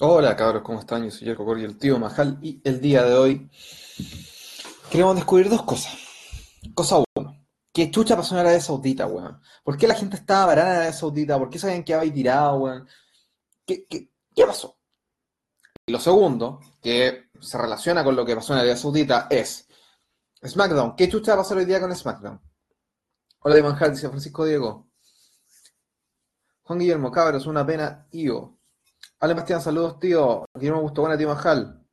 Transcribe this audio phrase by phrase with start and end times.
[0.00, 1.02] Hola cabros, ¿cómo están?
[1.02, 3.50] Yo soy Jerko Corri, el tío Majal, y el día de hoy
[4.92, 5.92] queremos descubrir dos cosas.
[6.72, 9.40] Cosa uno, ¿qué chucha pasó en Arabia Saudita, weón?
[9.64, 11.36] ¿Por qué la gente estaba varada en Arabia Saudita?
[11.36, 12.88] ¿Por qué sabían que había tirado, weón?
[13.66, 14.78] ¿Qué, qué, qué pasó?
[15.84, 19.66] Y lo segundo, que se relaciona con lo que pasó en Arabia Saudita, es
[20.46, 20.94] SmackDown.
[20.94, 22.40] ¿Qué chucha va a pasar hoy día con SmackDown?
[23.40, 24.90] Hola, Diego Manjal, dice Francisco Diego.
[26.62, 28.57] Juan Guillermo, cabros, una pena, tío.
[29.20, 30.44] Ale Bastián, saludos, tío.
[30.54, 31.84] Guillermo Busto, tío Majal.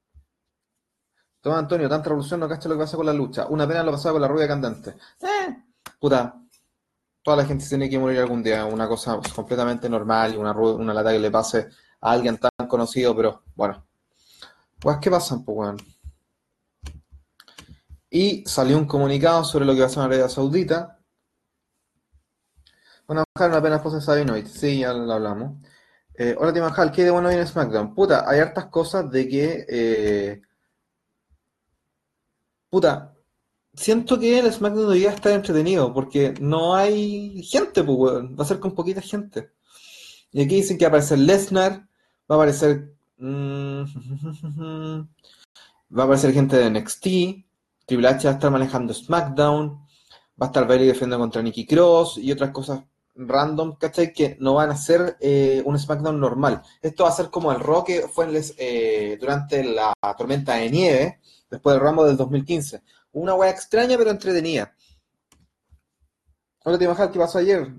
[1.42, 3.48] Tomás Antonio, tanta revolución, no cacha lo que pasa con la lucha.
[3.48, 4.96] Una pena lo pasaba con la rubia candente.
[5.22, 5.64] Eh,
[6.00, 6.42] puta.
[7.24, 8.66] Toda la gente tiene que morir algún día.
[8.66, 11.70] Una cosa completamente normal y una, una lata que le pase
[12.02, 13.88] a alguien tan conocido, pero bueno.
[14.80, 15.78] Pues, ¿qué pasan, pues, weón?
[18.10, 21.00] Y salió un comunicado sobre lo que pasó en Arabia Saudita.
[23.08, 24.48] Una pena esposa de Sabinovich.
[24.48, 25.60] Sí, ya lo hablamos.
[26.18, 27.94] Eh, hola, Timajal, ¿qué de bueno viene SmackDown?
[27.94, 29.66] Puta, hay hartas cosas de que.
[29.68, 30.42] Eh,
[32.70, 33.14] puta,
[33.74, 38.14] siento que el SmackDown debería estar entretenido porque no hay gente, pues.
[38.40, 39.52] Va a ser con poquita gente.
[40.32, 41.88] Y aquí dicen que va a aparecer Lesnar,
[42.32, 42.94] va a aparecer.
[43.18, 43.84] Mm,
[45.98, 47.08] va a aparecer gente de NXT.
[47.86, 49.86] Triple H va a estar manejando SmackDown.
[50.42, 52.84] Va a estar Bailey defendiendo contra Nikki Cross y otras cosas
[53.16, 54.14] random, ¿cachai?
[54.14, 56.62] Que no van a ser eh, un SmackDown normal.
[56.82, 61.76] Esto va a ser como el Rock fue eh, durante la tormenta de nieve, después
[61.76, 62.84] del Rambo del 2015.
[63.14, 64.76] Una wea extraña pero entretenida.
[66.64, 67.74] Hola, te imaginas qué pasó ayer.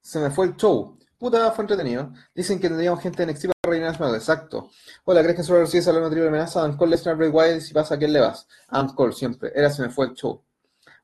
[0.00, 0.98] Se me fue el show.
[1.16, 2.12] Puta, fue entretenido.
[2.34, 4.18] Dicen que tendríamos gente en Extreme para rellenar SmackDown.
[4.18, 4.70] Exacto.
[5.04, 6.62] Hola, ¿crees que solo recibes a la triple amenaza?
[6.62, 8.46] Dan Cole, Lesnar, Bray Wyatt, si pasa, ¿a quién le vas?
[8.68, 9.52] A Cole, siempre.
[9.54, 10.42] Era se me fue el show.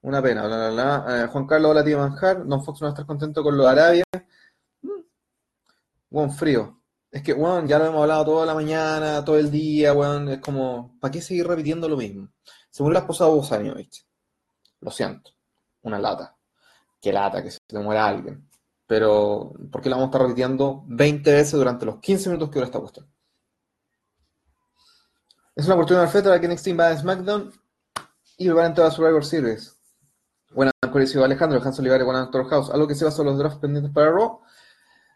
[0.02, 1.24] Una pena, bla, bla, bla.
[1.24, 2.46] Eh, Juan Carlos, hola tío Manjar.
[2.46, 4.04] Don Fox no va a estar contento con lo de Arabia.
[6.10, 6.32] Buen mm.
[6.32, 6.82] frío.
[7.10, 10.28] Es que, bueno, ya lo hemos hablado toda la mañana, todo el día, weón.
[10.28, 12.28] Es como, ¿para qué seguir repitiendo lo mismo?
[12.70, 14.06] Se murió la esposa de Bosanich.
[14.80, 15.32] Lo siento.
[15.82, 16.36] Una lata.
[17.00, 18.48] Qué lata que se te muera alguien.
[18.86, 22.54] Pero, ¿por qué la vamos a estar repitiendo 20 veces durante los 15 minutos que
[22.54, 23.10] dura esta cuestión?
[25.56, 27.52] Es una oportunidad perfecta para que NXT va a SmackDown
[28.36, 29.77] y preparen toda Survivor Series.
[30.50, 32.70] Buenas, Coliseo Alejandro, Hans Olivares, buenas, Doctor House.
[32.70, 34.40] ¿Algo que se son los drafts pendientes para Raw?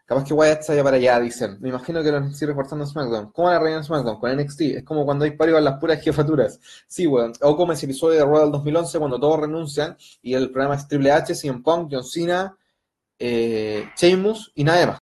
[0.05, 1.57] Capaz que Wyatt se vaya para allá, dicen.
[1.61, 3.31] Me imagino que lo sigue reportando SmackDown.
[3.31, 4.19] ¿Cómo van a rellenar SmackDown?
[4.19, 4.61] Con NXT.
[4.61, 6.59] Es como cuando hay parios en las puras jefaturas.
[6.87, 7.33] Sí, weón.
[7.41, 10.87] O como ese episodio de Raw del 2011 cuando todos renuncian y el programa es
[10.87, 12.55] Triple H, CM Punk, John Cena,
[13.17, 14.99] eh, Sheamus y nada más.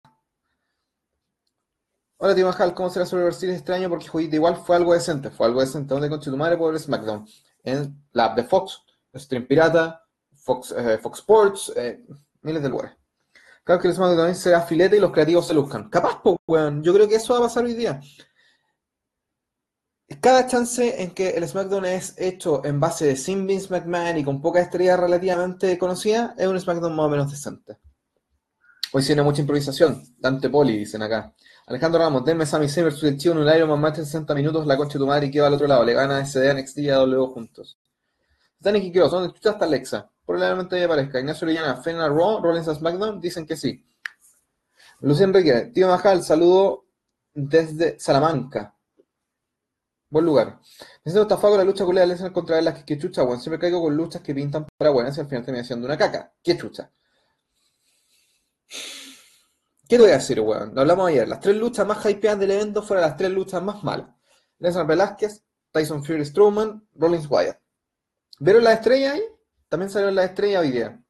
[2.17, 3.89] Hola, tío Mahal, ¿cómo será Survivor Series este año?
[3.89, 5.29] Porque igual fue algo decente.
[5.31, 5.93] Fue algo decente.
[5.93, 7.25] ¿Dónde conche tu madre por SmackDown?
[7.63, 8.83] En la app de Fox,
[9.15, 10.03] Stream Pirata,
[10.49, 12.03] Fox, eh, Fox Sports, eh,
[12.41, 12.97] miles de lugares.
[13.63, 15.91] Claro que el SmackDown también sea filete y los creativos se luzcan.
[15.91, 16.81] Capaz, pues, weón.
[16.81, 18.01] Yo creo que eso va a pasar hoy día.
[20.19, 24.23] Cada chance en que el SmackDown es hecho en base de sin Vince McMahon y
[24.23, 27.77] con poca estrella relativamente conocida, es un SmackDown más o menos decente.
[28.91, 30.03] Hoy tiene mucha improvisación.
[30.17, 31.31] Dante Poli, dicen acá.
[31.67, 34.33] Alejandro Ramos, denme Sammy Zayn versus el Chivo en un Iron Man match en 60
[34.33, 35.83] minutos, la concha de tu madre y queda al otro lado.
[35.83, 37.77] Le gana SD, NXT y AW juntos.
[38.59, 40.09] Están equivocados, ¿dónde escuchaste Alexa?
[40.29, 41.19] Probablemente ya aparezca.
[41.19, 43.83] Ignacio Orellana, Fena Raw, Rollins a SmackDown, dicen que sí.
[44.99, 46.85] Lucía Enrique, tío Majal, saludo
[47.33, 48.75] desde Salamanca.
[50.07, 50.59] Buen lugar.
[51.03, 53.41] Me siento la lucha culera de contra las que chucha, weón.
[53.41, 56.31] Siempre caigo con luchas que pintan para buenas y al final termina siendo una caca.
[56.43, 56.91] ¿Qué chucha?
[58.67, 60.75] ¿Qué te voy a decir, weón?
[60.75, 61.27] Lo hablamos ayer.
[61.27, 64.09] Las tres luchas más hypeadas del evento fueron las tres luchas más malas.
[64.59, 65.41] Lesnar Velázquez,
[65.71, 67.57] Tyson Fury Strowman, Rollins Wyatt.
[68.37, 69.23] ¿Vieron la estrella ahí?
[69.69, 71.01] También salió la estrella hoy día.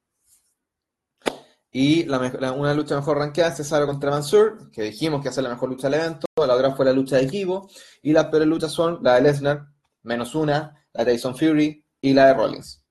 [1.71, 5.89] Y una lucha mejor rankeada, Cesaro contra Mansur, que dijimos que hace la mejor lucha
[5.89, 6.27] del evento.
[6.35, 7.69] La otra fue la lucha de equipo.
[8.01, 9.67] Y las peores luchas son la de Lesnar,
[10.03, 12.83] menos una, la de Tyson Fury y la de Rollins.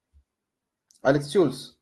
[1.03, 1.79] Alex Jules,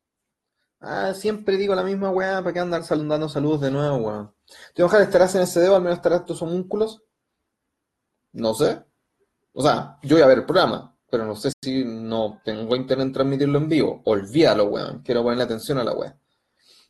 [0.80, 4.34] Ah, siempre digo la misma weá, ¿para qué andar saludando saludos de nuevo, weón?
[4.75, 7.02] Tío Ojalá estarás en ese dedo, al menos estarás tus homúnculos.
[8.32, 8.84] No sé.
[9.52, 13.06] O sea, yo voy a ver el programa, pero no sé si no tengo internet
[13.06, 14.02] en transmitirlo en vivo.
[14.04, 15.00] Olvídalo, weón.
[15.02, 16.14] Quiero ponerle atención a la weá.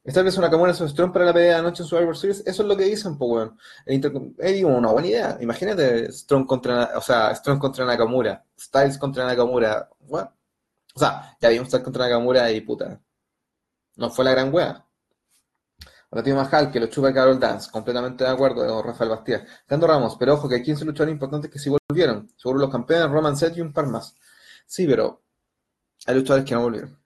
[0.02, 2.40] Esta vez una camona su Strong para la pelea de anoche en Survivor Series.
[2.44, 3.58] Eso es lo que dicen, pues, weón.
[3.86, 5.38] Es una buena idea.
[5.40, 8.44] Imagínate Strong contra, o sea, Strong contra Nakamura.
[8.58, 9.88] Styles contra Nakamura.
[10.08, 10.30] What?
[10.96, 13.00] O sea, ya vimos estar contra Nakamura y puta.
[13.94, 14.84] No fue la gran wea.
[16.10, 17.70] Tiene Majal, que lo chupa Carol Dance.
[17.70, 19.44] Completamente de acuerdo, de Rafael Bastía.
[19.66, 22.28] Cando Ramos, pero ojo que hay 15 luchadores importantes que sí volvieron.
[22.36, 24.14] Seguro los campeones, Roman Set y un par más.
[24.66, 25.22] Sí, pero
[26.06, 26.98] hay luchadores que no volvieron.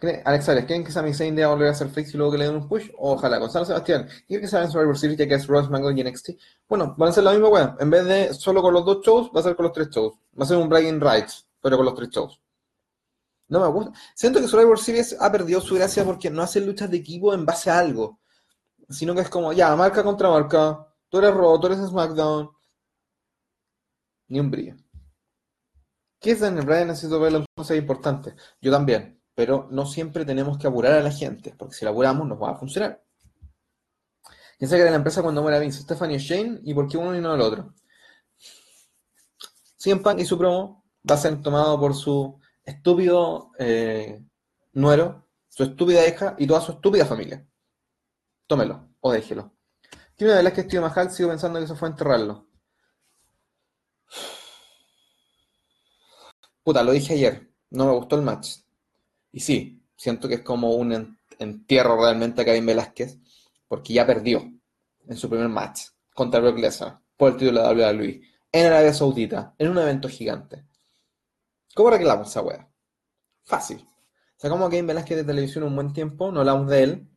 [0.00, 2.44] Alex Alex, ¿creen que Sami Zayn debe volver a hacer face y luego que le
[2.44, 2.88] den un push?
[2.98, 3.38] Ojalá.
[3.38, 6.30] Gonzalo Sebastián, ¿quieren que se en Survivor Series ya que es Ross SmackDown y NXT?
[6.68, 7.76] Bueno, van a ser la misma weá.
[7.80, 10.14] En vez de solo con los dos shows, va a ser con los tres shows.
[10.38, 12.40] Va a ser un Bragging Rights, pero con los tres shows.
[13.48, 13.92] No me gusta.
[14.14, 17.44] Siento que Survivor Series ha perdido su gracia porque no hace luchas de equipo en
[17.44, 18.20] base a algo.
[18.88, 20.86] Sino que es como, ya, marca contra marca.
[21.08, 22.50] Tú eres Raw, tú eres SmackDown.
[24.28, 24.76] Ni un brillo.
[26.20, 26.88] ¿Qué es Daniel Bryan?
[26.88, 28.34] Necesito verlo cosas importantes.
[28.60, 29.22] Yo también.
[29.34, 31.54] Pero no siempre tenemos que apurar a la gente.
[31.56, 33.02] Porque si la apuramos, no va a funcionar.
[34.58, 35.82] ¿Quién sabe que de la empresa cuando muera Vince?
[35.82, 36.60] Stephanie Shane.
[36.64, 37.74] ¿Y por qué uno y no el otro?
[39.76, 44.20] CM Punk y su promo va a ser tomado por su estúpido eh,
[44.72, 47.47] nuero, su estúpida hija y toda su estúpida familia.
[48.48, 49.52] Tómelo o déjelo.
[50.16, 52.48] Que una vez que estoy Mahal sigo pensando que eso fue enterrarlo.
[56.64, 57.48] Puta, lo dije ayer.
[57.70, 58.56] No me gustó el match.
[59.30, 63.18] Y sí, siento que es como un entierro realmente a Kevin Velázquez,
[63.68, 64.50] porque ya perdió
[65.06, 65.82] en su primer match
[66.14, 70.64] contra Brock Lesnar por el título de WWE en Arabia Saudita, en un evento gigante.
[71.74, 72.68] ¿Cómo arreglamos esa wea?
[73.44, 73.86] Fácil.
[74.36, 77.08] Sacamos a Kevin Velázquez de televisión un buen tiempo, no hablamos de él,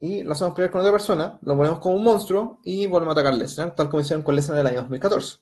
[0.00, 3.20] y lo hacemos pelear con otra persona, lo ponemos como un monstruo y volvemos a
[3.20, 5.38] atacar Lesnar, tal como hicieron con Lesnar en el año 2014.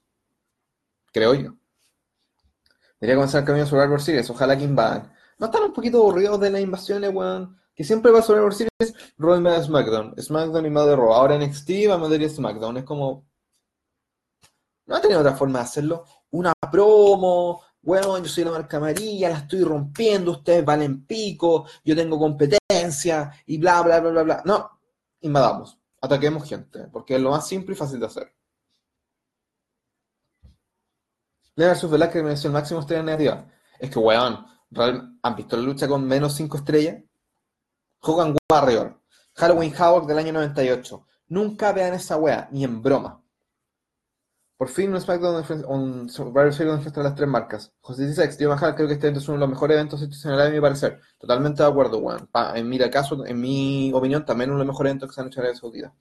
[1.13, 1.55] Creo yo.
[3.01, 5.13] Debería comenzar el camino de Survivor Series, ojalá que invadan.
[5.39, 7.57] ¿No están un poquito aburridos de las invasiones, weón?
[7.73, 10.15] Que siempre va a Survivor Series, Raw y SmackDown.
[10.21, 11.13] SmackDown y de Raw.
[11.13, 12.79] Ahora NXT va a meter SmackDown.
[12.79, 13.29] Es como...
[14.87, 16.05] ¿No ha tenido otra forma de hacerlo?
[16.31, 21.97] Una promo, bueno, yo soy la marca amarilla, la estoy rompiendo, ustedes valen pico, yo
[21.97, 24.43] tengo competencia y bla, bla, bla, bla, bla.
[24.45, 24.79] No,
[25.23, 28.35] invadamos, ataquemos gente, porque es lo más simple y fácil de hacer.
[31.55, 31.89] Leonard.
[31.89, 33.47] Velázquez me el máximo estrella negativa.
[33.79, 34.47] Es que, weón,
[35.23, 37.03] ¿han visto la lucha con menos 5 estrellas?
[38.01, 39.01] Hogan Warrior,
[39.33, 41.07] Halloween Havoc del año 98.
[41.29, 43.23] Nunca vean esa wea, ni en broma.
[44.59, 47.73] Por fin un SmackDown, un Survivor Series donde las tres marcas.
[47.81, 50.49] José Sex, Tío Mahal, creo que este evento es uno de los mejores eventos institucionales
[50.49, 51.01] a mi parecer.
[51.17, 52.29] Totalmente de acuerdo, weón.
[52.57, 55.29] En mi caso, en mi opinión, también uno de los mejores eventos que se han
[55.29, 55.95] hecho en Arabia Saudita.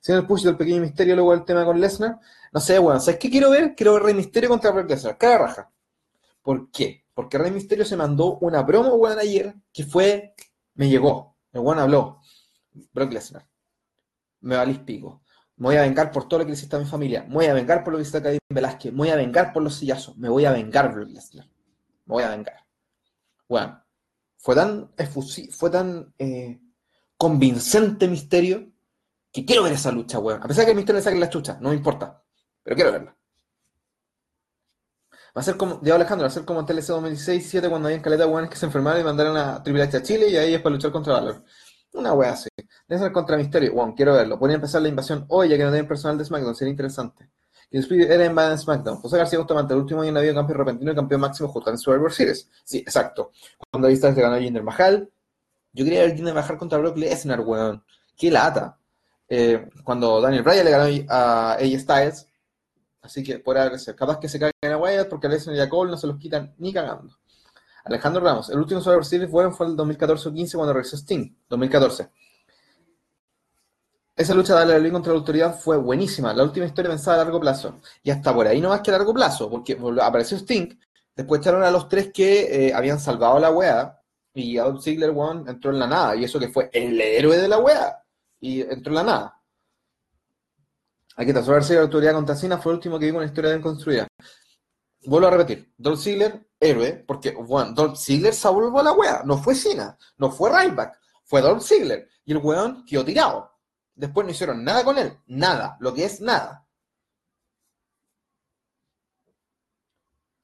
[0.00, 2.18] Siendo el push del pequeño misterio, luego el tema con Lesnar.
[2.52, 3.00] No sé, weón.
[3.00, 3.74] ¿Sabes qué quiero ver?
[3.74, 5.16] Quiero ver Rey Misterio contra Brock Lesnar.
[5.16, 5.70] Cada raja.
[6.42, 7.06] ¿Por qué?
[7.14, 10.34] Porque Rey Misterio se mandó una promo, weón, ayer, que fue.
[10.74, 11.36] Me llegó.
[11.54, 12.20] El weón habló.
[12.92, 13.48] Brock Lesnar.
[14.40, 15.22] Me valís pico.
[15.58, 17.26] Me voy a vengar por todo lo que le hiciste a mi familia.
[17.28, 18.94] Voy a vengar por lo que hiciste a Caín Velázquez.
[18.94, 20.16] Voy a vengar por los sillazos.
[20.16, 21.08] Me voy a vengar, Brock.
[21.08, 21.42] Me
[22.06, 22.64] voy a vengar.
[23.48, 23.82] Bueno,
[24.36, 24.90] fue tan
[25.50, 26.60] fue tan eh,
[27.16, 28.70] convincente misterio
[29.32, 30.42] que quiero ver esa lucha, weón.
[30.42, 32.22] A pesar de que el misterio le saque la chucha, no me importa.
[32.62, 33.16] Pero quiero verla.
[35.36, 38.00] Va a ser como, Diego Alejandro, va a ser como en TLC 2016-7 cuando había
[38.02, 40.60] caleta de que se enfermaron y mandaron a Triple H a Chile y ahí es
[40.60, 41.44] para luchar contra Valor.
[41.98, 42.48] Una wea así.
[42.86, 43.74] Debe ser contra Misterio.
[43.74, 44.38] Bueno, quiero verlo.
[44.38, 46.54] Podría empezar la invasión hoy, ya que no tienen personal de SmackDown.
[46.54, 47.28] Sería interesante.
[47.72, 48.98] Y Spirit era en SmackDown.
[48.98, 51.76] José García Bustamante, el último año la vida campeón repentino y campeón máximo justo en
[51.76, 52.48] Survivor Series.
[52.62, 53.32] Sí, exacto.
[53.70, 55.10] Cuando viste se ganó Jinder Mahal.
[55.72, 57.82] Yo quería ver Jinder Mahal contra Brock Lesnar, weón.
[58.16, 58.78] Qué lata.
[59.28, 62.28] Eh, cuando Daniel Bryan le ganó a AJ Styles.
[63.02, 63.96] Así que por ser.
[63.96, 66.16] Capaz que se caigan a Wyatt porque a Lesnar y a Cole no se los
[66.16, 67.18] quitan ni cagando.
[67.88, 71.34] Alejandro Ramos, el último Survivor Series bueno fue el 2014 o 15 cuando regresó Sting.
[71.48, 72.10] 2014.
[74.14, 76.34] Esa lucha de la contra la autoridad fue buenísima.
[76.34, 77.80] La última historia pensada a largo plazo.
[78.02, 80.76] Y hasta por ahí no más que a largo plazo, porque apareció Sting.
[81.14, 84.00] Después echaron a los tres que eh, habían salvado la weá.
[84.34, 86.16] Y Adolf Ziggler one, entró en la nada.
[86.16, 88.02] Y eso que fue el héroe de la weá.
[88.40, 89.40] Y entró en la nada.
[91.16, 93.50] Aquí está, sobre la autoridad contra Cena fue el último que vi con una historia
[93.50, 94.06] bien construida.
[95.04, 99.22] Vuelvo a repetir, Dolph Ziggler, héroe, porque bueno, Dolph Ziggler salvó la weá.
[99.24, 102.08] No fue Cena, no fue Ryback, fue Dolph Ziggler.
[102.24, 103.58] Y el weón quedó tirado.
[103.94, 105.18] Después no hicieron nada con él.
[105.26, 105.76] Nada.
[105.80, 106.66] Lo que es nada.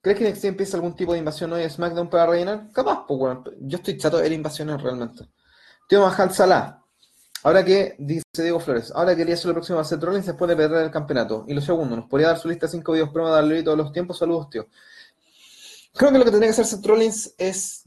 [0.01, 2.71] ¿Crees que NXT empieza algún tipo de invasión hoy a SmackDown para rellenar?
[2.73, 3.45] Capaz, pues bueno.
[3.61, 5.31] Yo estoy chato de invasiones realmente.
[5.89, 6.84] Tío Mahal Salah.
[7.45, 10.57] Ahora que, dice Diego Flores, ahora quería ser el próximo a Seth Rollins después de
[10.57, 11.45] perder el campeonato.
[11.47, 13.77] Y lo segundo, ¿nos podría dar su lista de cinco videos prueba de darle todos
[13.77, 14.17] los tiempos?
[14.17, 14.67] Saludos, tío.
[15.93, 17.85] Creo que lo que tendría que hacer Seth Rollins es,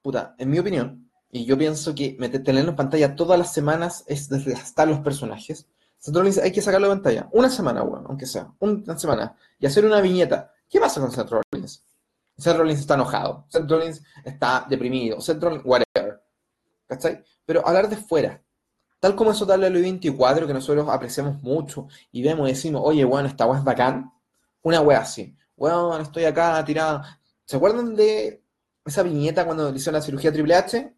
[0.00, 4.30] puta, en mi opinión, y yo pienso que tenerlo en pantalla todas las semanas es
[4.30, 5.66] desgastar los personajes.
[5.98, 7.28] Seth Rollins hay que sacarlo de pantalla.
[7.32, 8.54] Una semana, bueno, aunque sea.
[8.58, 9.36] Una semana.
[9.60, 10.50] Y hacer una viñeta.
[10.68, 11.84] ¿Qué pasa con Seth Rollins?
[12.38, 13.44] Seth Rollins está enojado.
[13.48, 15.20] Seth Rollins está deprimido.
[15.20, 16.22] Seth Rollins, whatever.
[16.86, 17.22] ¿Cachai?
[17.44, 18.41] Pero hablar de fuera.
[19.02, 23.04] Tal como eso tal el 24 que nosotros apreciamos mucho y vemos y decimos, oye,
[23.04, 24.12] bueno, esta weá es bacán.
[24.62, 25.36] Una weá así.
[25.56, 27.18] Bueno, estoy acá tirada.
[27.44, 28.44] ¿Se acuerdan de
[28.84, 30.94] esa viñeta cuando le hicieron la cirugía Triple H,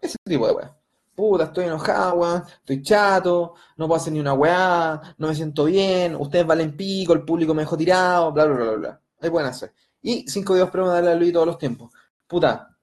[0.00, 0.74] ese tipo de weá.
[1.14, 5.66] Puta, estoy enojado, weón, estoy chato, no puedo hacer ni una weá, no me siento
[5.66, 9.00] bien, ustedes valen pico, el público me dejó tirado, bla, bla, bla, bla.
[9.20, 9.74] Ahí pueden hacer.
[10.00, 11.92] Y cinco videos prueba de darle a Luis todos los tiempos.
[12.26, 12.74] Puta,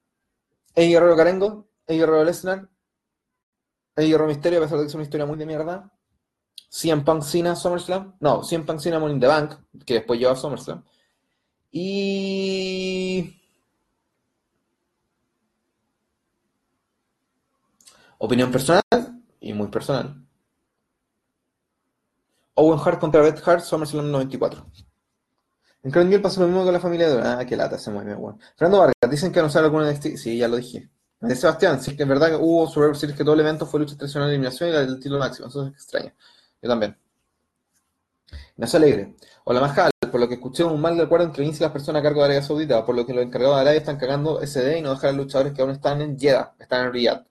[0.76, 2.70] el Guerrero Carengo, el Guerrero Lesnar,
[3.96, 5.92] el Guerrero Misterio, a pesar de que es una historia muy de mierda.
[6.70, 8.16] CM Punk Cena SummerSlam.
[8.20, 9.54] No, CM Punk Cena Money in the Bank,
[9.86, 10.84] que después lleva a SummerSlam.
[11.72, 13.38] Y.
[18.18, 18.84] Opinión personal
[19.40, 20.26] y muy personal.
[22.56, 24.66] Owen Hart contra Bret Hart, SummerSlam 94.
[25.84, 28.40] En Crown pasó lo mismo con la familia de Ah, qué lata, se mueve, weón.
[28.56, 30.18] Fernando Vargas, dicen que anunciaron alguna de este.
[30.18, 30.90] Sí, ya lo dije.
[31.22, 33.80] De Sebastián, sí que es verdad que hubo Survivor Series que todo el evento fue
[33.80, 35.50] lucha tradicional de eliminación y la del título máximo.
[35.50, 36.12] Eso es extraño.
[36.60, 36.98] Yo también.
[38.56, 39.16] Ignacio Alegre.
[39.44, 42.00] Hola Majal, por lo que escuché un mal de acuerdo entre Vince y las personas
[42.00, 44.80] a cargo de Arabia Saudita, por lo que los encargados de Arabia están cagando SD
[44.80, 47.24] y no dejar a los luchadores que aún están en Jeddah, están en Riyadh.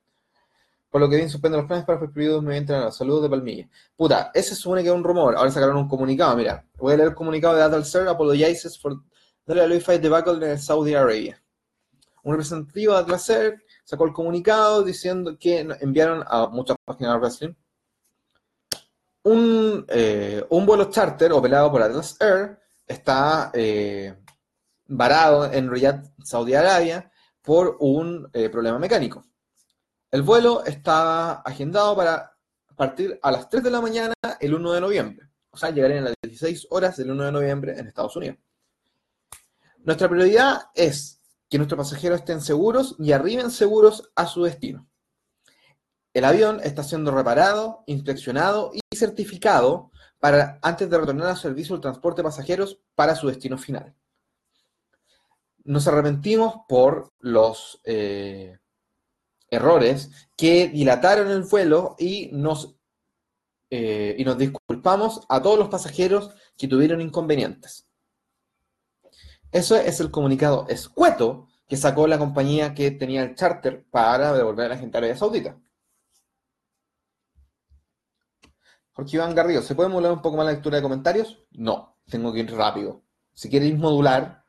[0.89, 3.69] Por lo que Vince suspende los planes para el periodo mediante la Saludos de Palmilla.
[3.97, 5.37] Puta, ese supone que es un rumor.
[5.37, 6.37] Ahora sacaron un comunicado.
[6.37, 9.01] Mira, voy a leer el comunicado de Adal Sir Apologizes for
[9.47, 11.43] the Louis Fight debacle en Saudi Arabia.
[12.23, 17.55] Un representativo de Air sacó el comunicado diciendo que enviaron a muchas páginas de wrestling
[19.25, 22.57] un, eh, un vuelo charter operado por Atlas Air
[22.87, 24.17] está eh,
[24.87, 27.11] varado en Riyadh, Saudi Arabia,
[27.43, 29.25] por un eh, problema mecánico.
[30.09, 32.33] El vuelo estaba agendado para
[32.77, 35.29] partir a las 3 de la mañana el 1 de noviembre.
[35.51, 38.39] O sea, llegarían a las 16 horas del 1 de noviembre en Estados Unidos.
[39.79, 41.20] Nuestra prioridad es
[41.51, 44.89] que nuestros pasajeros estén seguros y arriben seguros a su destino.
[46.15, 49.91] El avión está siendo reparado, inspeccionado y certificado
[50.21, 53.95] para antes de retornar al servicio del transporte de pasajeros para su destino final.
[55.65, 58.59] Nos arrepentimos por los eh,
[59.51, 62.77] errores que dilataron el vuelo y nos,
[63.71, 67.90] eh, y nos disculpamos a todos los pasajeros que tuvieron inconvenientes.
[69.53, 74.67] Eso es el comunicado escueto que sacó la compañía que tenía el charter para devolver
[74.67, 75.57] a la gente a Arabia Saudita.
[78.93, 81.45] Jorge Iván Garrido, ¿se puede modular un poco más la lectura de comentarios?
[81.53, 83.03] No, tengo que ir rápido.
[83.35, 84.45] Si queréis modular,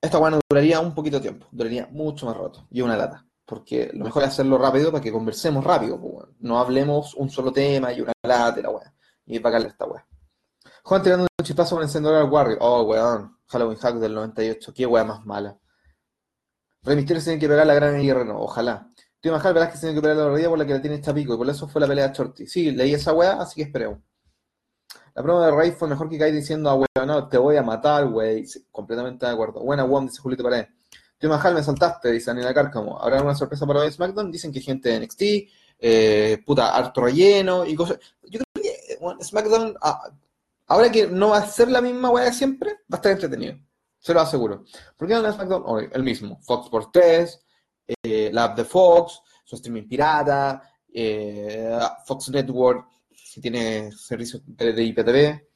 [0.00, 3.26] esta bueno duraría un poquito de tiempo, duraría mucho más rato y una lata.
[3.44, 6.00] Porque lo mejor es hacerlo rápido para que conversemos rápido,
[6.40, 8.94] no hablemos un solo tema y una lata la weá.
[9.26, 10.06] Y pagarle esta weá.
[10.82, 12.58] Juan tirando un chispazo con el encendedor al Warrior.
[12.60, 13.35] Oh, weón.
[13.48, 14.74] Halloween Hack del 98.
[14.74, 15.58] Qué weá más mala.
[16.82, 18.40] Rey Mysterio tiene que pegar la gran guerra, no.
[18.40, 18.90] Ojalá.
[19.20, 21.34] Tío Majal, verás que tiene que pelear la rodilla por la que la tiene Chapico
[21.34, 22.46] y por eso fue la pelea de Shorty.
[22.46, 23.98] Sí, leí esa weá, así que esperemos.
[25.14, 27.62] La prueba de Rey fue mejor que Kai diciendo a weón, no, te voy a
[27.62, 28.44] matar, wey.
[28.70, 29.60] completamente de acuerdo.
[29.64, 30.66] Buena one, dice Julito Pared.
[31.18, 33.00] Tío Majal, me saltaste, dice Daniela Cárcamo.
[33.00, 34.30] ¿Habrá alguna sorpresa para hoy SmackDown?
[34.30, 35.22] Dicen que gente de NXT,
[35.78, 37.98] eh, puta, harto relleno y cosas.
[38.24, 40.10] Yo creo que bueno, SmackDown, ah,
[40.66, 43.56] ahora que no va a ser la misma weá de siempre, va a estar entretenido.
[43.98, 44.64] Se lo aseguro.
[44.96, 45.62] ¿Por qué no en SmackDown?
[45.66, 46.40] Hoy, el mismo.
[46.42, 47.40] Fox por 3,
[48.02, 54.82] eh, la app de Fox, su streaming pirata, eh, Fox Network, si tiene servicio de
[54.82, 55.46] IPTV.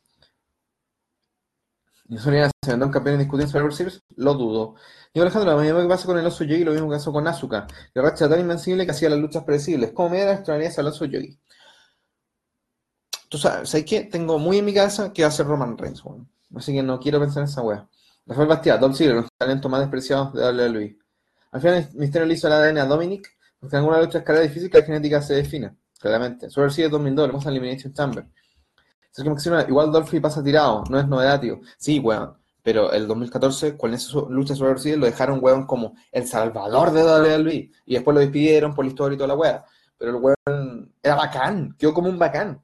[2.11, 4.03] ¿Y se un campeón discutiendo Survivor Series?
[4.17, 4.75] Lo dudo.
[5.13, 7.27] Y Alejandro, lo mismo que pasa con el oso Yogi, lo mismo que pasó con
[7.29, 7.69] Asuka.
[7.95, 9.93] La racha tan invencible que hacía las luchas predecibles.
[9.93, 11.39] ¿Cómo me da extrañaría al oso Yogi?
[13.31, 14.01] Tú sabes, ¿sabes qué?
[14.03, 16.03] Tengo muy en mi cabeza que va a ser Roman Reigns,
[16.57, 17.89] Así que no quiero pensar en esa wea.
[18.27, 20.99] Rafael Bastia, Dolph Ziggler, los talentos más despreciados de WWE.
[21.53, 23.29] Al final, el Misterio le hizo el ADN a Dominic,
[23.61, 26.51] porque en alguna lucha es carrera difícil que la genética se define, claramente.
[26.51, 28.27] Sobre el 2002, le a Elimination Chamber.
[29.69, 31.61] igual Dolphy pasa tirado, no es novedad, tío.
[31.79, 32.37] Sí, weón.
[32.65, 37.05] Pero el 2014, con esa lucha sobre el lo dejaron, weón, como el salvador de
[37.05, 37.71] WWE.
[37.87, 39.65] Y después lo despidieron por la historia y toda la weá.
[39.97, 42.61] Pero el weón era bacán, quedó como un bacán.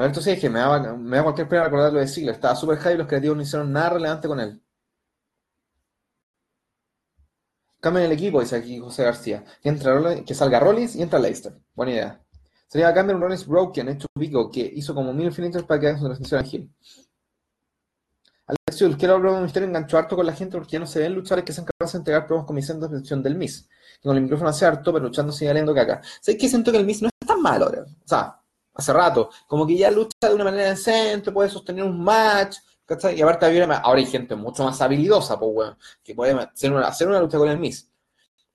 [0.00, 2.34] A ver, entonces dije, me da, me da cualquier pena recordar lo de Ziggler.
[2.34, 4.62] Estaba súper high y los creativos no hicieron nada relevante con él.
[7.80, 9.44] Cambien el equipo, dice aquí José García.
[9.62, 11.52] Que, que salga Rollins y entra Leicester.
[11.74, 12.20] Buena idea.
[12.66, 15.98] Sería cambiar un Rollins Broken, hecho pico, que hizo como mil infinitos para que haga
[15.98, 16.74] su transmisión a Gil.
[18.46, 21.00] Alexius, quiero hablar de un misterio enganchó harto con la gente porque ya no se
[21.00, 23.68] ven luchadores que sean capaces de entregar promos con misión de expresión del Miss.
[24.02, 26.00] Con el micrófono hace harto, pero luchando sigue saliendo caca.
[26.22, 28.39] ¿Sabes que siento que el Miss no es tan malo, O sea,
[28.80, 29.30] hace rato.
[29.46, 32.56] Como que ya lucha de una manera decente, puede sostener un match,
[33.14, 37.08] y aparte ahora hay gente mucho más habilidosa, pues, weón, que puede hacer una, hacer
[37.08, 37.88] una lucha con el Miss.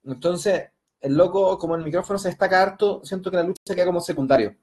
[0.03, 4.01] Entonces, el loco, como el micrófono se destaca harto, siento que la lucha queda como
[4.01, 4.55] secundario.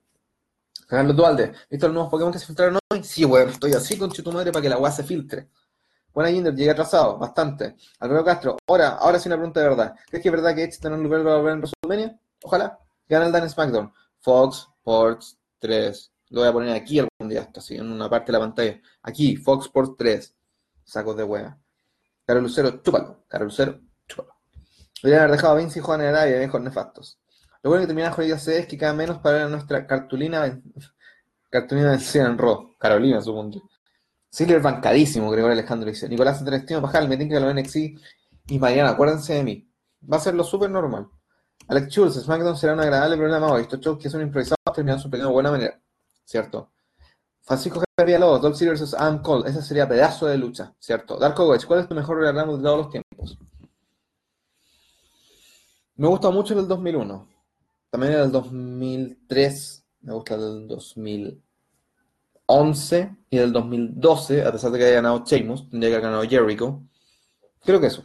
[0.87, 3.03] Carlos Dualde, ¿viste los nuevos Pokémon que se filtraron hoy?
[3.03, 5.49] Sí, weón, estoy así con tu madre para que la weá se filtre.
[6.13, 7.77] Buena Jinder, llegué atrasado, bastante.
[8.01, 9.95] Alberto Castro, ahora, ahora sí una pregunta de verdad.
[10.11, 12.21] ¿Crees que es verdad que Edge tiene un lugar para volver en WrestleMania?
[12.43, 12.79] Ojalá.
[13.09, 13.93] Gana el Dan SmackDown.
[14.21, 16.13] Fox Sports 3.
[16.31, 18.81] Lo voy a poner aquí algún día, esto así, en una parte de la pantalla.
[19.03, 20.35] Aquí, Fox Sports 3.
[20.85, 21.59] Sacos de hueá.
[22.27, 23.25] Carol Lucero, chúpalo.
[23.29, 24.35] Carol Lucero, chúpalo.
[25.03, 27.19] Deberían haber dejado a Vince y Juan en y viejos nefastos.
[27.63, 30.61] Lo bueno que termina la C es que cada menos para nuestra cartulina
[31.51, 32.77] cartulina vencida en Raw.
[32.79, 33.63] Carolina, supongo.
[34.29, 36.09] Silver bancadísimo, Gregorio Alejandro dice.
[36.09, 37.77] Nicolás Antonestino Pajal, me tiene que lo NXT
[38.49, 39.71] y mañana, acuérdense de mí.
[40.11, 41.09] Va a ser lo súper normal.
[41.73, 43.63] Alex Schultz, SmackDown será un agradable programa hoy.
[43.63, 45.81] Estos shows que son improvisados terminan su pequeño de buena manera.
[46.23, 46.71] ¿Cierto?
[47.41, 48.93] Francisco Javier Lobos, Dolph vs.
[48.93, 49.49] Adam Cole.
[49.49, 50.75] Ese sería pedazo de lucha.
[50.79, 51.17] ¿Cierto?
[51.17, 53.39] Darko Wedge, ¿cuál es tu mejor Royal de todos los tiempos?
[55.97, 57.29] Me gusta mucho el del 2001.
[57.89, 59.85] También el del 2003.
[60.03, 61.43] Me gusta el del 2000.
[62.45, 66.29] 11 y del 2012, a pesar de que haya ganado Sheamus, tendría que haber ganado
[66.29, 66.83] Jericho.
[67.65, 68.03] Creo que eso.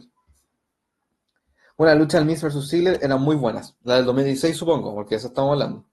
[1.78, 2.68] Bueno, la lucha del Miz vs.
[2.68, 3.76] Ziggler eran muy buenas.
[3.84, 5.86] La del 2016, supongo, porque de eso estamos hablando.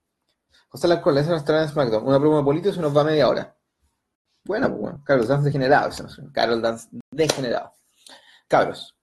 [0.70, 2.08] José Larcón, esa nuestra en SmackDown.
[2.08, 3.56] Una broma política se nos va media hora.
[4.46, 5.04] Bueno, pues bueno.
[5.06, 5.92] Carlos Dance degenerado.
[6.34, 7.72] Carlos Dance degenerado.
[8.48, 8.96] Cabros.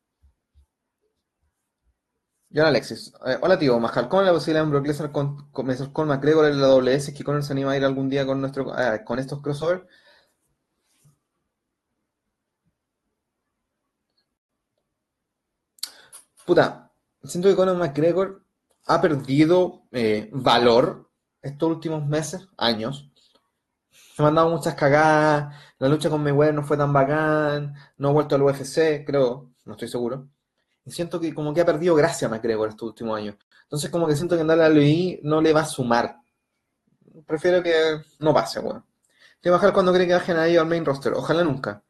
[2.53, 3.13] John Alexis.
[3.27, 6.47] Eh, hola tío, Majal, ¿cómo es la posibilidad de un Brock con, con, con McGregor
[6.47, 7.15] en la WS?
[7.15, 9.87] ¿Que Conor se anima a ir algún día con nuestro eh, con estos crossover?
[16.45, 18.45] Puta, siento que Conor McGregor
[18.87, 23.11] ha perdido eh, valor estos últimos meses, años.
[23.91, 28.09] Se me han dado muchas cagadas, la lucha con Mayweather no fue tan bacán, no
[28.09, 30.29] ha vuelto al UFC, creo, no estoy seguro.
[30.85, 33.37] Y siento que como que ha perdido gracia McGregor estos últimos años.
[33.63, 36.17] Entonces como que siento que andar a LOI no le va a sumar.
[37.27, 38.85] Prefiero que no pase, weón.
[39.41, 41.13] ¿Qué bajar cuando cree que bajen ahí al main roster?
[41.15, 41.83] Ojalá nunca.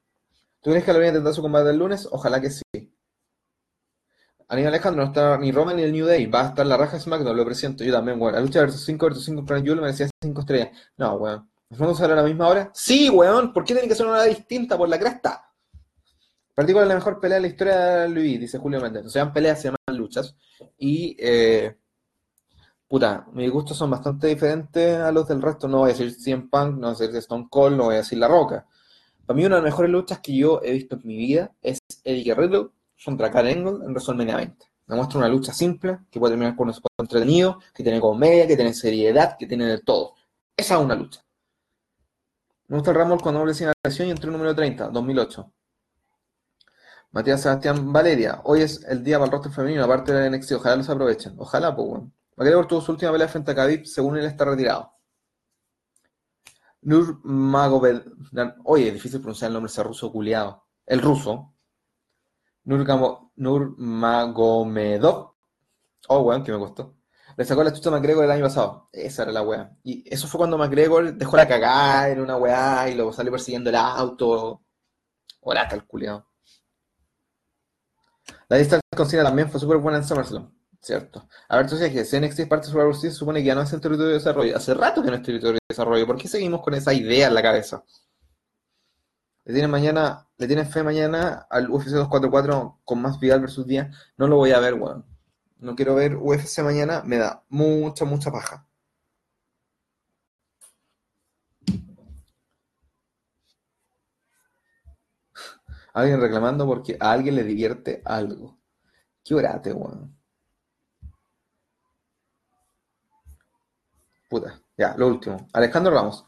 [0.63, 2.09] ¿Tú crees que lo voy a intentar su combate el lunes?
[2.11, 2.63] Ojalá que sí.
[4.53, 6.27] Aníbal Alejandro no está ni Roman ni el New Day.
[6.27, 7.85] Va a estar la raja SmackDown, lo presiento.
[7.85, 8.35] Yo también, weón.
[8.35, 10.69] La lucha versus 5 versus 5 con Jule me decía 5 estrellas.
[10.99, 11.51] No, weón.
[11.71, 12.71] ¿Nos vamos a hablar a la misma hora?
[12.75, 13.55] Sí, weón.
[13.55, 15.51] ¿Por qué tiene que ser una hora distinta por la cresta?
[16.55, 19.07] Particular la mejor pelea de la historia de Luis, dice Julio Méndez.
[19.07, 20.37] O sea, peleas se llaman luchas.
[20.77, 21.75] Y, eh,
[22.87, 25.67] puta, mis gustos son bastante diferentes a los del resto.
[25.67, 27.99] No voy a decir 100 Punk, no voy a decir Stone Cold, no voy a
[27.99, 28.67] decir La Roca.
[29.25, 31.79] Para mí, una de las mejores luchas que yo he visto en mi vida es
[32.05, 34.67] Eddie Guerrero contra Karen Angle en WrestleMania 20.
[34.87, 38.47] Me muestra una lucha simple, que puede terminar con un spot entretenido, que tiene comedia,
[38.47, 40.15] que tiene seriedad, que tiene de todo.
[40.57, 41.25] Esa es una lucha.
[42.69, 45.53] Me gusta el Rumble cuando doble lesión y entró el número 30, 2008.
[47.13, 50.53] Matías Sebastián Valeria, hoy es el día para el rostro femenino, aparte de la NXT,
[50.53, 51.35] ojalá los aprovechen.
[51.39, 52.13] Ojalá, pues, bueno.
[52.37, 54.93] McGregor tuvo su última pelea frente a Khabib, según él está retirado.
[56.81, 58.05] Nur Magomedov,
[58.65, 60.65] oye, es difícil pronunciar el nombre ese ruso culiado.
[60.87, 61.52] El ruso.
[62.65, 65.35] Nur, Nur Magomedov.
[66.09, 66.97] Oh, weón, que me costó.
[67.37, 68.89] Le sacó la chucha a McGregor el año pasado.
[68.93, 69.77] Esa era la weá.
[69.83, 73.71] Y eso fue cuando McGregor dejó la cagada en una weá y luego salió persiguiendo
[73.71, 74.63] el auto.
[75.41, 76.27] Hola, tal culiado.
[78.49, 81.27] La distancia con Cena también fue súper buena en SummerSlam, ¿cierto?
[81.49, 83.63] A ver, sabes que NXT es parte de Survivor Series, se supone que ya no
[83.63, 84.57] es el territorio de desarrollo.
[84.57, 86.07] Hace rato que no es territorio de desarrollo.
[86.07, 87.83] ¿Por qué seguimos con esa idea en la cabeza?
[89.45, 93.89] ¿Le tienen mañana, le tienen fe mañana al UFC 244 con más Vidal versus Díaz?
[94.17, 95.05] No lo voy a ver, weón.
[95.59, 98.67] No quiero ver UFC mañana, me da mucha, mucha paja.
[105.95, 108.59] Alguien reclamando porque a alguien le divierte algo.
[109.25, 110.17] Qué orate, weón.
[114.29, 114.61] Puta.
[114.77, 115.49] Ya, lo último.
[115.53, 116.25] Alejandro Ramos.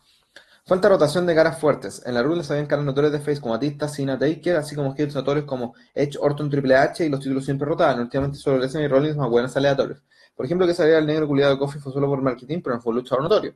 [0.66, 2.02] Falta rotación de caras fuertes.
[2.06, 5.14] En la se ven caras notorias de Face como Atista, Cena, Taker, así como skills
[5.14, 8.00] notorios como Edge, Orton, Triple H y los títulos siempre rotaban.
[8.00, 10.02] Últimamente solo Lesnar y Rollins más buenas aleatorios.
[10.34, 12.82] Por ejemplo, que salía el negro culiado de Coffee fue solo por marketing, pero no
[12.82, 13.54] fue luchador notorio.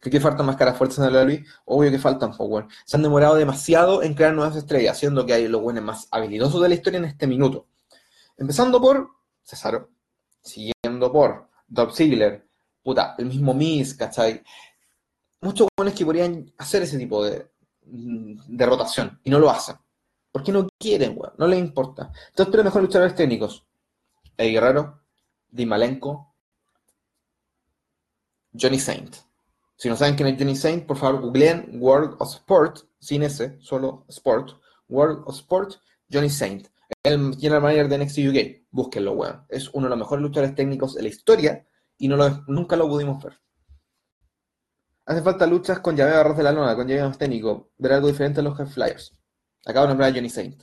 [0.00, 1.44] ¿Que qué faltan más caras fuertes en la WWE?
[1.66, 5.46] Obvio que faltan, pues, Se han demorado demasiado en crear nuevas estrellas, siendo que hay
[5.46, 7.66] los buenos más habilidosos de la historia en este minuto.
[8.38, 9.10] Empezando por
[9.42, 9.90] Cesaro,
[10.40, 12.46] siguiendo por Dolph Ziggler,
[12.82, 14.42] puta, el mismo Miz, ¿cachai?
[15.40, 17.50] Muchos buenos que podrían hacer ese tipo de,
[17.82, 19.76] de rotación y no lo hacen.
[20.32, 21.32] ¿Por qué no quieren, weón?
[21.38, 22.12] No les importa.
[22.28, 23.64] Entonces, pero mejor luchadores técnicos.
[24.36, 25.02] Eddie Guerrero,
[25.48, 26.34] Dimalenko,
[28.52, 29.16] Johnny Saint.
[29.76, 33.58] Si no saben quién es Johnny Saint, por favor googleen World of Sport, sin ese,
[33.60, 34.60] solo Sport.
[34.88, 35.76] World of Sport,
[36.10, 36.68] Johnny Saint.
[37.02, 38.68] El general manager de NXT UK.
[38.70, 39.46] Búsquenlo, weón.
[39.48, 41.66] Es uno de los mejores luchadores técnicos de la historia
[41.98, 43.38] y no lo, nunca lo pudimos ver.
[45.06, 47.70] Hace falta luchas con llaveo arroz de la lona, con llaveo más técnico.
[47.78, 49.16] Ver algo diferente a los Flyers.
[49.64, 50.62] Acabo de nombrar a Johnny Saint.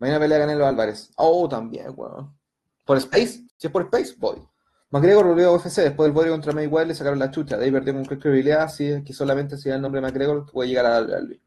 [0.00, 1.12] Mañana pelea Canelo Álvarez.
[1.16, 2.36] Oh, también, weón.
[2.84, 3.46] ¿Por Space?
[3.56, 4.42] Si es por Space, voy.
[4.90, 7.56] McGregor volvió a UFC después del podio contra Mayweather le sacaron la chucha.
[7.56, 10.50] De ahí perdió con credibilidad, así es que solamente si da el nombre de McGregor
[10.50, 11.40] puede llegar a darle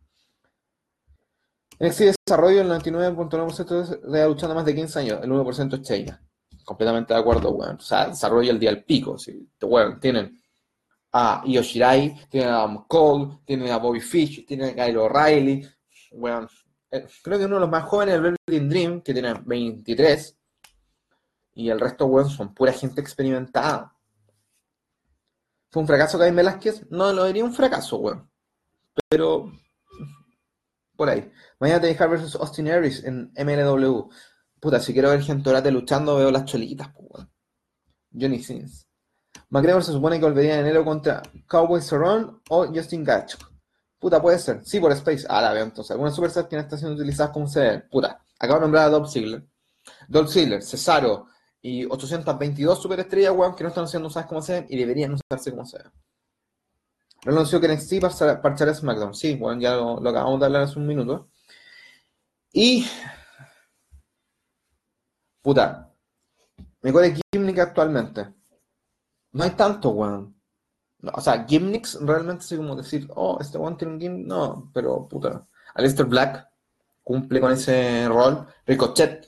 [1.77, 6.23] En este desarrollo, el 99.9% de luchando más de 15 años, el 1% es China.
[6.63, 7.75] Completamente de acuerdo, weón.
[7.75, 9.17] O sea, desarrollo el día al pico.
[9.17, 9.47] ¿sí?
[9.61, 10.41] Weón, tienen
[11.17, 15.65] a Io Shirai, tienen a Cole, tienen a Bobby Fish, tienen a Kyle O'Reilly.
[16.11, 16.49] Weón,
[16.91, 20.37] eh, creo que uno de los más jóvenes, el Berlin Dream, que tiene 23,
[21.53, 23.95] y el resto, weón, son pura gente experimentada.
[25.71, 26.85] ¿Fue un fracaso Caín Velázquez?
[26.89, 28.29] No lo diría un fracaso, weón.
[29.07, 29.53] Pero
[30.97, 31.31] por ahí.
[31.59, 34.09] Mañana te dejar versus Austin Harris en MLW.
[34.59, 37.31] Puta, si quiero ver gente orate luchando, veo las cholitas, pues, weón.
[38.11, 38.85] Johnny Sins.
[39.49, 43.37] McGregor se supone que volvería en enero contra Cowboy Cerrone o Justin Gaethje.
[43.99, 44.61] Puta, puede ser.
[44.65, 45.25] Sí, por Space.
[45.29, 45.91] Ah, la veo entonces.
[45.91, 48.21] Algunas superstars que no están siendo utilizadas como se Puta.
[48.39, 49.43] Acabo de nombrar a Dolph Ziggler.
[50.07, 51.27] Dolph Ziggler, Cesaro
[51.61, 55.65] y 822 superestrellas, weón, que no están siendo usadas como se y deberían usarse como
[55.65, 55.79] se
[57.25, 58.01] anunció que NXT
[58.41, 59.13] parchará SmackDown.
[59.13, 61.29] Sí, bueno, ya lo, acabamos de hablar hace un minuto.
[62.51, 62.87] Y.
[65.41, 65.91] Puta.
[66.81, 68.27] Me de Gimnick actualmente.
[69.35, 70.33] No hay tanto, weón.
[71.13, 74.27] o sea, gimmicks realmente es como decir, oh, este weón tiene un gimmick.
[74.27, 75.45] No, pero puta.
[75.73, 76.47] Alistair Black
[77.03, 78.47] cumple con ese rol.
[78.65, 79.27] Ricochet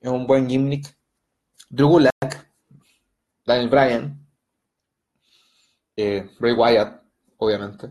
[0.00, 0.96] es un buen gimmick.
[1.68, 2.52] Drew Gulak.
[3.44, 4.26] Daniel Bryan.
[5.96, 7.02] Eh, Bray Wyatt,
[7.38, 7.90] obviamente.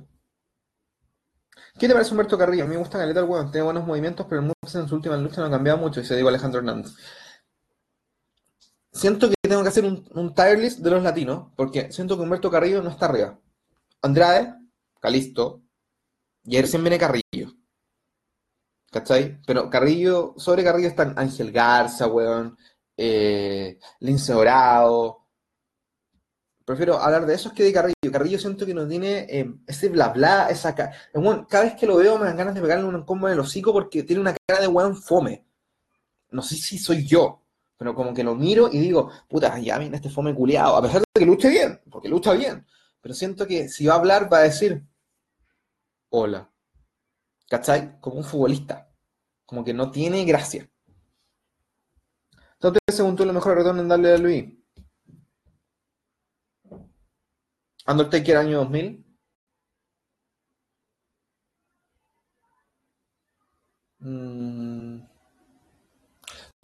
[1.78, 2.64] ¿Qué te parece Humberto Carrillo?
[2.64, 5.18] A mí me gusta Caleta el weón, tiene buenos movimientos, pero el en su última
[5.18, 6.94] lucha no ha cambiado mucho, y se digo Alejandro Hernández
[8.92, 12.24] siento que tengo que hacer un, un tier list de los latinos, porque siento que
[12.24, 13.40] Humberto Carrillo no está arriba.
[14.02, 14.54] Andrade,
[15.00, 15.64] Calisto,
[16.44, 17.54] y ahí recién viene Carrillo.
[18.92, 19.40] ¿Cachai?
[19.46, 22.58] Pero Carrillo, sobre Carrillo están Ángel Garza, weón,
[22.98, 25.28] eh, Lince Dorado.
[26.66, 28.12] Prefiero hablar de esos que de Carrillo.
[28.12, 30.92] Carrillo siento que no tiene eh, ese bla bla, esa cara.
[31.48, 33.74] cada vez que lo veo me dan ganas de pegarle un combo en el hocico
[33.74, 35.46] porque tiene una cara de weón fome.
[36.32, 37.44] No sé si soy yo,
[37.80, 41.02] pero como que lo miro y digo, puta, ya viene este fome culiado, a pesar
[41.02, 42.68] de que luche bien, porque lucha bien,
[43.00, 44.86] pero siento que si va a hablar va a decir,
[46.10, 46.52] hola,
[47.50, 47.98] ¿cachai?
[48.02, 48.92] Como un futbolista,
[49.46, 50.70] como que no tiene gracia.
[52.56, 54.46] Entonces, según tú, lo mejor retorno en darle a Luis.
[57.88, 59.06] Undertaker año 2000.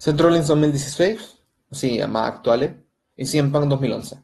[0.05, 1.39] Centro Rollins 2016,
[1.71, 2.75] sí, más actuales,
[3.17, 4.21] y CM Punk 2011.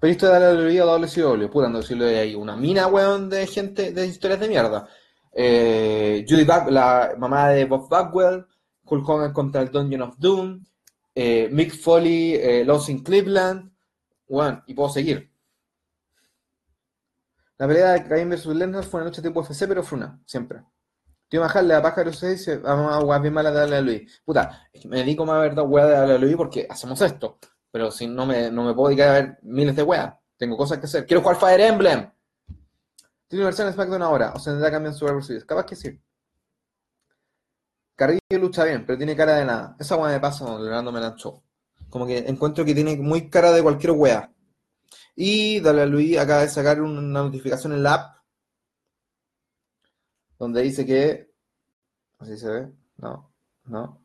[0.00, 3.92] Pero esto de la WWE a WCW, pura, de ahí, una mina, weón, de gente,
[3.92, 4.88] de historias de mierda.
[5.32, 8.44] Eh, Judy la mamá de Bob Bagwell,
[8.86, 10.66] Hulk Hogan contra el Dungeon of Doom,
[11.14, 13.70] eh, Mick Foley, eh, Lost in Cleveland,
[14.26, 15.30] weón, y puedo seguir.
[17.58, 18.46] La pelea de Cain vs.
[18.46, 20.62] Lesnar fue una lucha tipo UFC, pero fue una, siempre.
[21.28, 24.22] Tío bajarle a pájaro 6 dice, vamos a jugar bien mala de darle a Luis.
[24.24, 27.38] Puta, me dedico más a ver dos weas de darle a Luis porque hacemos esto.
[27.70, 30.14] Pero si no me, no me puedo dedicar a ver miles de weas.
[30.36, 31.04] Tengo cosas que hacer.
[31.06, 32.10] Quiero jugar Fire Emblem.
[33.28, 34.32] Tiene versión en SmackDown ahora.
[34.34, 35.44] O se tendrá cambiar en Survivor Series.
[35.44, 36.00] Capaz que sí.
[37.96, 39.76] Carrillo lucha bien, pero tiene cara de nada.
[39.80, 41.42] Esa wea me pasa donde Leonardo me lanzó.
[41.88, 44.32] Como que encuentro que tiene muy cara de cualquier wea.
[45.16, 48.15] Y Dale a Luis acaba de sacar una notificación en la app
[50.38, 51.32] donde dice que,
[52.18, 53.30] así se ve, no,
[53.64, 54.00] no,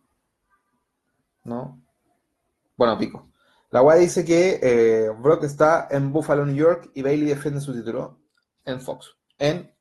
[1.43, 1.81] no,
[2.77, 3.31] bueno, pico.
[3.69, 7.73] La web dice que eh, Brock está en Buffalo, New York y Bailey defiende su
[7.73, 8.19] título
[8.65, 9.73] en Fox en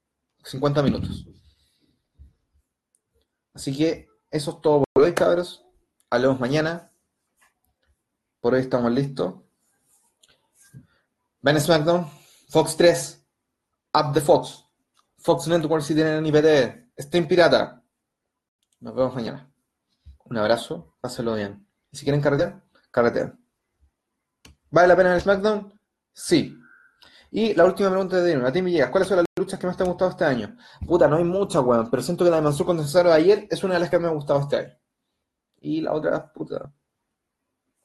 [0.44, 1.26] 50 minutos.
[3.52, 5.64] Así que eso es todo por hoy, cabros.
[6.08, 6.92] Hablemos mañana.
[8.40, 9.34] Por hoy estamos listos.
[11.42, 12.06] Ven SmackDown,
[12.48, 13.26] Fox 3,
[13.94, 14.66] Up the Fox.
[15.20, 16.90] Fox Network si tienen IPTV.
[16.98, 17.82] Stream Pirata.
[18.80, 19.50] Nos vemos mañana.
[20.24, 21.66] Un abrazo, pásenlo bien.
[21.90, 23.36] Y si quieren carretear, carretear.
[24.70, 25.78] ¿Vale la pena el SmackDown?
[26.12, 26.56] Sí.
[27.32, 29.76] Y la última pregunta de Dino, a ti me ¿cuáles son las luchas que más
[29.76, 30.56] te han gustado este año?
[30.86, 33.46] Puta, no hay muchas, weón, pero siento que la de Mansur con Cesaro de ayer
[33.50, 34.78] es una de las que me ha gustado este año.
[35.60, 36.72] Y la otra, puta,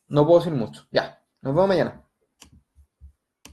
[0.08, 0.88] no puedo decir mucho.
[0.92, 2.05] Ya, nos vemos mañana.